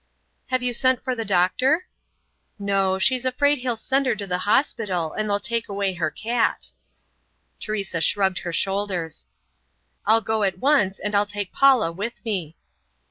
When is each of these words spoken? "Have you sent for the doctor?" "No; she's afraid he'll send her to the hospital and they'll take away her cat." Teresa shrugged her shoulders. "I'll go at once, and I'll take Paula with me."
"Have 0.47 0.63
you 0.63 0.73
sent 0.73 1.03
for 1.03 1.13
the 1.13 1.23
doctor?" 1.23 1.85
"No; 2.57 2.97
she's 2.97 3.23
afraid 3.23 3.59
he'll 3.59 3.75
send 3.77 4.07
her 4.07 4.15
to 4.15 4.25
the 4.25 4.39
hospital 4.49 5.13
and 5.13 5.29
they'll 5.29 5.39
take 5.39 5.69
away 5.69 5.93
her 5.93 6.09
cat." 6.09 6.71
Teresa 7.59 8.01
shrugged 8.01 8.39
her 8.39 8.51
shoulders. 8.51 9.27
"I'll 10.07 10.21
go 10.21 10.41
at 10.41 10.57
once, 10.57 10.97
and 10.97 11.13
I'll 11.13 11.27
take 11.27 11.53
Paula 11.53 11.91
with 11.91 12.25
me." 12.25 12.55